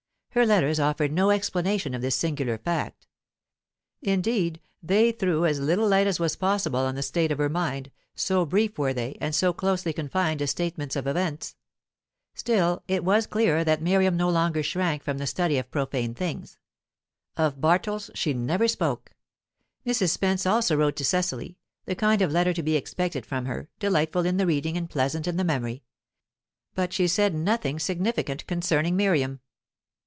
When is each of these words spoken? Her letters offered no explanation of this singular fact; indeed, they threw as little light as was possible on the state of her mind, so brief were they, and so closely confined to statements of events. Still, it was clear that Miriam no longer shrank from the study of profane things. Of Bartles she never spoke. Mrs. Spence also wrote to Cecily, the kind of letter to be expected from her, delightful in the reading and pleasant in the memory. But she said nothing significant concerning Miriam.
Her 0.33 0.45
letters 0.45 0.79
offered 0.79 1.11
no 1.11 1.29
explanation 1.29 1.93
of 1.93 2.01
this 2.01 2.15
singular 2.15 2.57
fact; 2.57 3.05
indeed, 4.01 4.61
they 4.81 5.11
threw 5.11 5.45
as 5.45 5.59
little 5.59 5.89
light 5.89 6.07
as 6.07 6.21
was 6.21 6.37
possible 6.37 6.79
on 6.79 6.95
the 6.95 7.03
state 7.03 7.33
of 7.33 7.37
her 7.37 7.49
mind, 7.49 7.91
so 8.15 8.45
brief 8.45 8.79
were 8.79 8.93
they, 8.93 9.17
and 9.19 9.35
so 9.35 9.51
closely 9.51 9.91
confined 9.91 10.39
to 10.39 10.47
statements 10.47 10.95
of 10.95 11.05
events. 11.05 11.57
Still, 12.33 12.81
it 12.87 13.03
was 13.03 13.27
clear 13.27 13.65
that 13.65 13.81
Miriam 13.81 14.15
no 14.15 14.29
longer 14.29 14.63
shrank 14.63 15.03
from 15.03 15.17
the 15.17 15.27
study 15.27 15.57
of 15.57 15.69
profane 15.69 16.13
things. 16.15 16.57
Of 17.35 17.59
Bartles 17.59 18.09
she 18.15 18.33
never 18.33 18.69
spoke. 18.69 19.11
Mrs. 19.85 20.11
Spence 20.11 20.45
also 20.45 20.77
wrote 20.77 20.95
to 20.95 21.03
Cecily, 21.03 21.57
the 21.83 21.93
kind 21.93 22.21
of 22.21 22.31
letter 22.31 22.53
to 22.53 22.63
be 22.63 22.77
expected 22.77 23.25
from 23.25 23.47
her, 23.47 23.67
delightful 23.79 24.25
in 24.25 24.37
the 24.37 24.47
reading 24.47 24.77
and 24.77 24.89
pleasant 24.89 25.27
in 25.27 25.35
the 25.35 25.43
memory. 25.43 25.83
But 26.73 26.93
she 26.93 27.09
said 27.09 27.35
nothing 27.35 27.79
significant 27.79 28.47
concerning 28.47 28.95
Miriam. 28.95 29.41